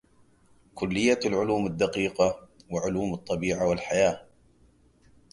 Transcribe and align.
كلية 0.75 1.19
العلوم 1.25 1.67
الدقيقة 1.67 2.47
وعلوم 2.71 3.13
الطبيعة 3.13 3.67
والحياة 3.67 4.27